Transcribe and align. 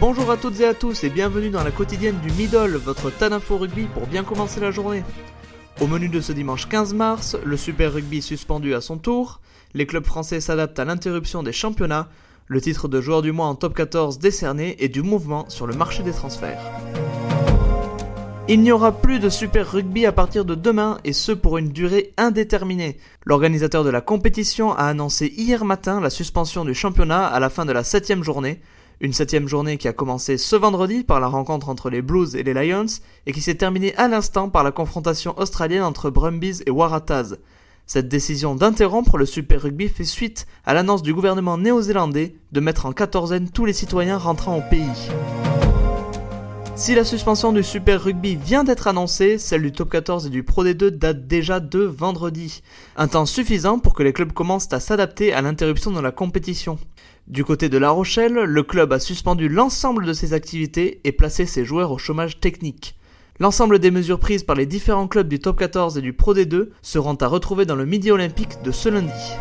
Bonjour 0.00 0.30
à 0.30 0.38
toutes 0.38 0.58
et 0.60 0.64
à 0.64 0.72
tous 0.72 1.04
et 1.04 1.10
bienvenue 1.10 1.50
dans 1.50 1.62
la 1.62 1.70
quotidienne 1.70 2.18
du 2.20 2.32
Middle, 2.32 2.76
votre 2.76 3.10
tas 3.10 3.28
d'info 3.28 3.58
rugby 3.58 3.84
pour 3.84 4.06
bien 4.06 4.24
commencer 4.24 4.58
la 4.58 4.70
journée. 4.70 5.04
Au 5.78 5.86
menu 5.86 6.08
de 6.08 6.22
ce 6.22 6.32
dimanche 6.32 6.66
15 6.70 6.94
mars, 6.94 7.36
le 7.44 7.58
Super 7.58 7.92
Rugby 7.92 8.22
suspendu 8.22 8.74
à 8.74 8.80
son 8.80 8.96
tour, 8.96 9.40
les 9.74 9.84
clubs 9.84 10.06
français 10.06 10.40
s'adaptent 10.40 10.78
à 10.78 10.86
l'interruption 10.86 11.42
des 11.42 11.52
championnats, 11.52 12.08
le 12.46 12.62
titre 12.62 12.88
de 12.88 12.98
joueur 13.02 13.20
du 13.20 13.32
mois 13.32 13.44
en 13.44 13.54
top 13.54 13.74
14 13.74 14.18
décerné 14.18 14.74
et 14.82 14.88
du 14.88 15.02
mouvement 15.02 15.50
sur 15.50 15.66
le 15.66 15.74
marché 15.74 16.02
des 16.02 16.12
transferts. 16.12 16.62
Il 18.48 18.62
n'y 18.62 18.72
aura 18.72 18.92
plus 18.92 19.18
de 19.18 19.28
Super 19.28 19.70
Rugby 19.70 20.06
à 20.06 20.12
partir 20.12 20.46
de 20.46 20.54
demain 20.54 20.96
et 21.04 21.12
ce 21.12 21.32
pour 21.32 21.58
une 21.58 21.68
durée 21.68 22.14
indéterminée. 22.16 22.96
L'organisateur 23.26 23.84
de 23.84 23.90
la 23.90 24.00
compétition 24.00 24.72
a 24.72 24.84
annoncé 24.84 25.26
hier 25.36 25.66
matin 25.66 26.00
la 26.00 26.08
suspension 26.08 26.64
du 26.64 26.72
championnat 26.72 27.26
à 27.26 27.38
la 27.38 27.50
fin 27.50 27.66
de 27.66 27.72
la 27.72 27.84
septième 27.84 28.24
journée. 28.24 28.60
Une 29.02 29.14
septième 29.14 29.48
journée 29.48 29.78
qui 29.78 29.88
a 29.88 29.94
commencé 29.94 30.36
ce 30.36 30.56
vendredi 30.56 31.04
par 31.04 31.20
la 31.20 31.26
rencontre 31.26 31.70
entre 31.70 31.88
les 31.88 32.02
Blues 32.02 32.36
et 32.36 32.42
les 32.42 32.52
Lions 32.52 32.84
et 33.24 33.32
qui 33.32 33.40
s'est 33.40 33.54
terminée 33.54 33.96
à 33.96 34.08
l'instant 34.08 34.50
par 34.50 34.62
la 34.62 34.72
confrontation 34.72 35.34
australienne 35.38 35.84
entre 35.84 36.10
Brumbies 36.10 36.62
et 36.66 36.70
Waratahs. 36.70 37.36
Cette 37.86 38.08
décision 38.08 38.54
d'interrompre 38.54 39.16
le 39.16 39.24
Super 39.24 39.62
Rugby 39.62 39.88
fait 39.88 40.04
suite 40.04 40.46
à 40.66 40.74
l'annonce 40.74 41.00
du 41.00 41.14
gouvernement 41.14 41.56
néo-zélandais 41.56 42.34
de 42.52 42.60
mettre 42.60 42.84
en 42.84 42.92
quatorzaine 42.92 43.48
tous 43.48 43.64
les 43.64 43.72
citoyens 43.72 44.18
rentrant 44.18 44.58
au 44.58 44.62
pays. 44.68 45.08
Si 46.80 46.94
la 46.94 47.04
suspension 47.04 47.52
du 47.52 47.62
Super 47.62 48.02
Rugby 48.02 48.36
vient 48.36 48.64
d'être 48.64 48.88
annoncée, 48.88 49.36
celle 49.36 49.60
du 49.60 49.70
Top 49.70 49.90
14 49.90 50.24
et 50.24 50.30
du 50.30 50.42
Pro 50.42 50.64
D2 50.64 50.88
date 50.88 51.26
déjà 51.26 51.60
de 51.60 51.80
vendredi. 51.80 52.62
Un 52.96 53.06
temps 53.06 53.26
suffisant 53.26 53.78
pour 53.78 53.92
que 53.92 54.02
les 54.02 54.14
clubs 54.14 54.32
commencent 54.32 54.72
à 54.72 54.80
s'adapter 54.80 55.34
à 55.34 55.42
l'interruption 55.42 55.90
de 55.90 56.00
la 56.00 56.10
compétition. 56.10 56.78
Du 57.26 57.44
côté 57.44 57.68
de 57.68 57.76
La 57.76 57.90
Rochelle, 57.90 58.32
le 58.32 58.62
club 58.62 58.94
a 58.94 58.98
suspendu 58.98 59.50
l'ensemble 59.50 60.06
de 60.06 60.14
ses 60.14 60.32
activités 60.32 61.02
et 61.04 61.12
placé 61.12 61.44
ses 61.44 61.66
joueurs 61.66 61.92
au 61.92 61.98
chômage 61.98 62.40
technique. 62.40 62.96
L'ensemble 63.40 63.78
des 63.78 63.90
mesures 63.90 64.18
prises 64.18 64.44
par 64.44 64.56
les 64.56 64.64
différents 64.64 65.06
clubs 65.06 65.28
du 65.28 65.38
Top 65.38 65.58
14 65.58 65.98
et 65.98 66.00
du 66.00 66.14
Pro 66.14 66.34
D2 66.34 66.70
seront 66.80 67.16
à 67.16 67.26
retrouver 67.26 67.66
dans 67.66 67.76
le 67.76 67.84
Midi 67.84 68.10
Olympique 68.10 68.62
de 68.64 68.70
ce 68.70 68.88
lundi. 68.88 69.34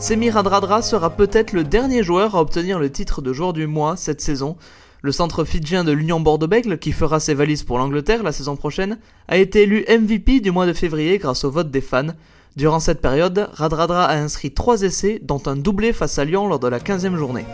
Semir 0.00 0.34
Radradra 0.34 0.82
sera 0.82 1.10
peut-être 1.10 1.52
le 1.52 1.62
dernier 1.62 2.02
joueur 2.02 2.34
à 2.34 2.40
obtenir 2.40 2.80
le 2.80 2.90
titre 2.90 3.22
de 3.22 3.32
joueur 3.32 3.52
du 3.52 3.68
mois 3.68 3.96
cette 3.96 4.20
saison, 4.20 4.56
le 5.02 5.12
centre 5.12 5.44
fidjien 5.44 5.84
de 5.84 5.92
l'Union 5.92 6.20
Bordeaux-Bègles, 6.20 6.78
qui 6.78 6.92
fera 6.92 7.20
ses 7.20 7.34
valises 7.34 7.62
pour 7.62 7.78
l'Angleterre 7.78 8.22
la 8.22 8.32
saison 8.32 8.56
prochaine, 8.56 8.98
a 9.28 9.36
été 9.38 9.62
élu 9.62 9.84
MVP 9.88 10.40
du 10.40 10.50
mois 10.50 10.66
de 10.66 10.72
février 10.72 11.18
grâce 11.18 11.44
au 11.44 11.50
vote 11.50 11.70
des 11.70 11.80
fans. 11.80 12.14
Durant 12.56 12.80
cette 12.80 13.00
période, 13.00 13.48
Radradra 13.52 14.04
a 14.04 14.16
inscrit 14.16 14.52
3 14.52 14.82
essais, 14.82 15.20
dont 15.22 15.42
un 15.46 15.56
doublé 15.56 15.92
face 15.92 16.18
à 16.18 16.24
Lyon 16.24 16.48
lors 16.48 16.58
de 16.58 16.68
la 16.68 16.80
15e 16.80 17.16
journée. 17.16 17.46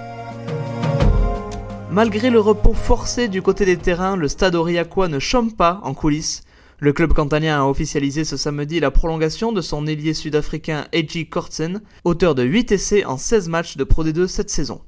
Malgré 1.90 2.30
le 2.30 2.40
repos 2.40 2.74
forcé 2.74 3.28
du 3.28 3.42
côté 3.42 3.64
des 3.64 3.76
terrains, 3.76 4.16
le 4.16 4.28
stade 4.28 4.54
aurillacois 4.54 5.08
ne 5.08 5.18
chôme 5.18 5.52
pas 5.52 5.80
en 5.84 5.94
coulisses. 5.94 6.42
Le 6.78 6.92
club 6.92 7.14
cantanien 7.14 7.58
a 7.58 7.64
officialisé 7.64 8.24
ce 8.24 8.36
samedi 8.36 8.80
la 8.80 8.90
prolongation 8.90 9.52
de 9.52 9.62
son 9.62 9.86
ailier 9.86 10.12
sud-africain 10.12 10.86
Eji 10.92 11.26
Kortsen, 11.28 11.80
auteur 12.04 12.34
de 12.34 12.42
8 12.42 12.72
essais 12.72 13.04
en 13.06 13.16
16 13.16 13.48
matchs 13.48 13.76
de 13.78 13.84
Pro 13.84 14.04
D2 14.04 14.26
cette 14.26 14.50
saison. 14.50 14.82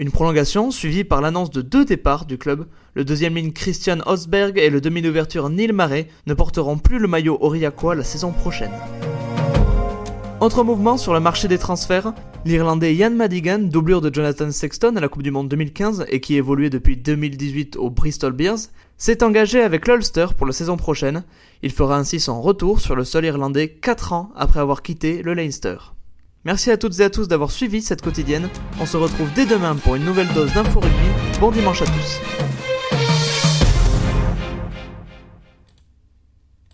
Une 0.00 0.10
prolongation 0.10 0.70
suivie 0.70 1.04
par 1.04 1.20
l'annonce 1.20 1.50
de 1.50 1.60
deux 1.60 1.84
départs 1.84 2.24
du 2.24 2.38
club. 2.38 2.66
Le 2.94 3.04
deuxième 3.04 3.34
ligne 3.34 3.52
Christian 3.52 3.98
Osberg 4.06 4.56
et 4.56 4.70
le 4.70 4.80
demi 4.80 5.02
d'ouverture 5.02 5.50
Neil 5.50 5.72
Marais 5.72 6.08
ne 6.26 6.32
porteront 6.32 6.78
plus 6.78 6.98
le 6.98 7.06
maillot 7.06 7.36
aurillacois 7.42 7.94
la 7.94 8.02
saison 8.02 8.32
prochaine. 8.32 8.70
Autre 10.40 10.64
mouvement 10.64 10.96
sur 10.96 11.12
le 11.12 11.20
marché 11.20 11.48
des 11.48 11.58
transferts, 11.58 12.14
l'Irlandais 12.46 12.94
Ian 12.94 13.10
Madigan, 13.10 13.58
doublure 13.58 14.00
de 14.00 14.10
Jonathan 14.10 14.50
Sexton 14.50 14.96
à 14.96 15.00
la 15.00 15.08
Coupe 15.08 15.22
du 15.22 15.30
Monde 15.30 15.50
2015 15.50 16.06
et 16.08 16.20
qui 16.20 16.36
évoluait 16.36 16.70
depuis 16.70 16.96
2018 16.96 17.76
au 17.76 17.90
Bristol 17.90 18.32
Bears, 18.32 18.70
s'est 18.96 19.22
engagé 19.22 19.60
avec 19.60 19.86
l'Ulster 19.86 20.28
pour 20.34 20.46
la 20.46 20.54
saison 20.54 20.78
prochaine. 20.78 21.24
Il 21.62 21.72
fera 21.72 21.98
ainsi 21.98 22.20
son 22.20 22.40
retour 22.40 22.80
sur 22.80 22.96
le 22.96 23.04
sol 23.04 23.26
irlandais 23.26 23.68
4 23.68 24.14
ans 24.14 24.32
après 24.34 24.60
avoir 24.60 24.80
quitté 24.80 25.22
le 25.22 25.34
Leinster. 25.34 25.76
Merci 26.46 26.70
à 26.70 26.78
toutes 26.78 27.00
et 27.00 27.02
à 27.02 27.10
tous 27.10 27.28
d'avoir 27.28 27.50
suivi 27.50 27.82
cette 27.82 28.00
quotidienne. 28.00 28.48
On 28.80 28.86
se 28.86 28.96
retrouve 28.96 29.30
dès 29.34 29.44
demain 29.44 29.76
pour 29.76 29.96
une 29.96 30.04
nouvelle 30.04 30.32
dose 30.32 30.54
d'info 30.54 30.80
rugby. 30.80 31.08
Bon 31.38 31.50
dimanche 31.50 31.82
à 31.82 31.84
tous. 31.84 32.69